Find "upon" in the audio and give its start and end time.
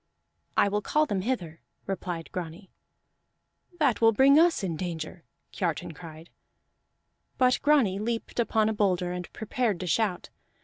8.39-8.67